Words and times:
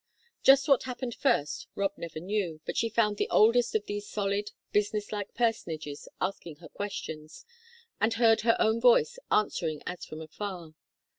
Just 0.41 0.67
what 0.67 0.81
happened 0.85 1.13
first 1.13 1.67
Rob 1.75 1.91
never 1.95 2.19
knew, 2.19 2.59
but 2.65 2.75
she 2.75 2.89
found 2.89 3.17
the 3.17 3.29
oldest 3.29 3.75
of 3.75 3.85
these 3.85 4.07
solid, 4.09 4.49
business 4.71 5.11
like 5.11 5.35
personages 5.35 6.07
asking 6.19 6.55
her 6.55 6.69
questions, 6.69 7.45
and 7.99 8.15
heard 8.15 8.41
her 8.41 8.55
own 8.59 8.81
voice 8.81 9.19
answering 9.29 9.83
as 9.85 10.03
from 10.03 10.19
afar. 10.19 10.73